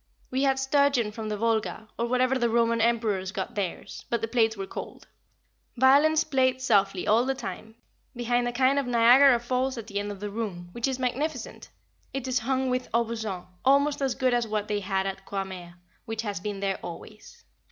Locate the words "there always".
16.61-17.45